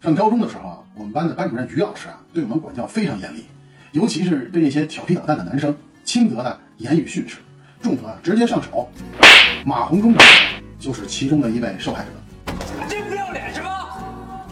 [0.00, 3.46] 上高中的时候啊，我们班的班主任于老师啊，对我们管教非常严厉，
[3.92, 5.74] 尤其是对那些调皮捣蛋的男生，
[6.04, 7.38] 轻则呢言语训斥，
[7.80, 8.88] 重则直接上手。
[9.64, 10.32] 马红忠同学
[10.78, 12.10] 就是其中的一位受害者。
[12.86, 14.46] 真不要脸是吧？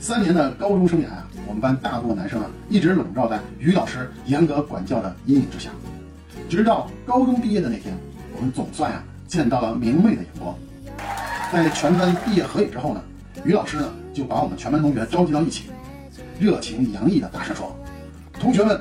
[0.00, 5.70] 三年的高中生涯啊，我们班大部分男生啊，一直笼罩在于老师严格管教的阴影之下。
[6.48, 7.96] 直到高中毕业的那天，
[8.34, 10.58] 我们总算呀见到了明媚的阳光。
[11.52, 13.02] 在全班毕业合影之后呢，
[13.44, 15.64] 于老师呢就把我们全班同学召集到一起，
[16.40, 17.76] 热情洋溢的大声说
[18.40, 18.80] ：“同学们，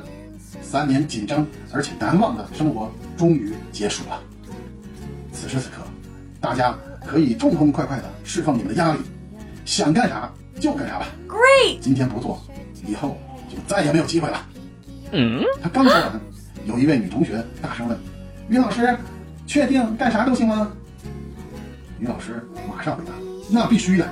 [0.61, 4.21] 三年紧张而且难忘的生活终于结束了。
[5.33, 5.81] 此时此刻，
[6.39, 6.73] 大家
[7.05, 8.99] 可以痛痛快快的释放你们的压力，
[9.65, 11.07] 想干啥就干啥吧。
[11.27, 11.79] Great!
[11.81, 12.41] 今天不做，
[12.87, 13.17] 以后
[13.49, 14.45] 就再也没有机会了。”
[15.11, 16.21] 嗯，他刚说完，
[16.65, 17.97] 有一位女同学大声问
[18.47, 18.97] ：“于老师，
[19.45, 20.71] 确定干啥都行吗？”
[22.01, 23.13] 于老师马上回答
[23.47, 24.09] ：“那必须的。”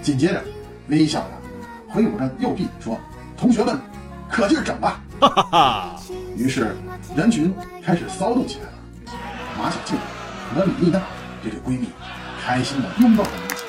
[0.00, 0.40] 紧接着，
[0.86, 1.30] 微笑着
[1.88, 2.96] 挥舞着右臂说
[3.36, 3.76] ：“同学们，
[4.28, 5.96] 可劲儿整吧！”哈哈哈。
[6.36, 6.76] 于是，
[7.16, 7.52] 人群
[7.84, 8.72] 开始骚动起来了。
[9.58, 9.98] 马小静
[10.54, 11.02] 和李丽娜
[11.42, 11.88] 这对闺蜜
[12.44, 13.64] 开心的拥抱在一起。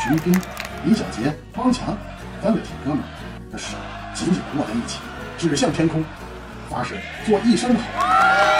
[0.00, 0.40] 徐斌、
[0.84, 1.98] 李小杰、汪强
[2.40, 3.00] 三位铁哥们
[3.50, 3.76] 的手
[4.14, 5.00] 紧紧地握在一起，
[5.36, 6.04] 指向天空，
[6.70, 6.94] 发誓
[7.26, 8.55] 做一生的好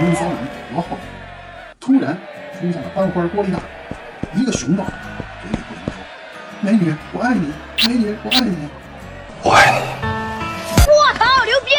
[0.00, 0.36] 闷骚男
[0.72, 0.96] 罗后，
[1.80, 2.16] 突然
[2.54, 3.58] 出现了班花郭丽娜，
[4.32, 5.98] 一个熊抱，嘴里不停地说
[6.62, 7.52] ：“美女，我爱你，
[7.84, 8.68] 美女，我爱你。”
[9.42, 9.78] 我爱你。
[10.86, 11.70] 我操，牛逼！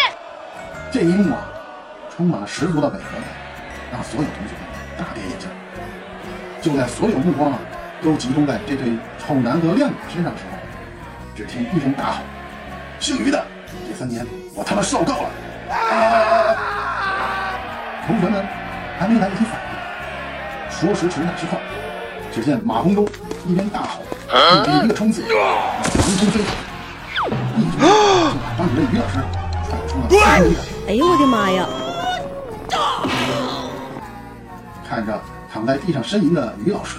[0.92, 1.48] 这一幕啊，
[2.14, 3.24] 充满了十足的违和感，
[3.94, 4.54] 让所有同学
[4.98, 5.50] 大跌眼镜。
[6.62, 7.60] 就在所有目光啊
[8.04, 10.58] 都集中在这对丑男和靓女身上的时候，
[11.38, 12.18] 只听一声大吼
[13.00, 13.42] ：“姓于的，
[13.88, 15.30] 这三年我他妈受够了！”
[15.72, 16.49] 啊！
[18.10, 18.44] 同学们
[18.98, 21.60] 还没来得及反应，说时迟那时快，
[22.34, 23.08] 只见马红忠
[23.46, 24.02] 一边大吼，
[24.32, 25.32] 一边一个冲刺，腾
[26.18, 26.40] 空飞，
[27.56, 27.86] 一举就
[28.40, 29.20] 把班主任于老师
[29.70, 30.56] 踹出了三米。
[30.88, 31.68] 哎呦我的妈呀！
[34.90, 35.22] 看着
[35.54, 36.98] 躺在地上呻吟的于老师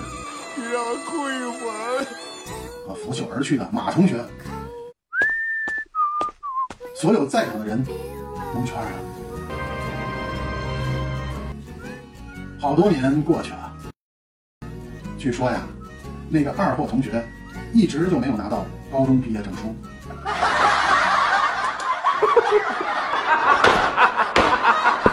[0.73, 1.13] 让亏
[1.61, 2.07] 我。
[2.87, 4.15] 和拂袖而去的马同学，
[6.95, 7.85] 所有在场的人
[8.55, 8.89] 蒙圈了。
[12.61, 13.73] 好多年过去了，
[15.17, 15.63] 据说呀，
[16.29, 17.27] 那个二货同学
[17.73, 19.75] 一直就没有拿到高中毕业证书。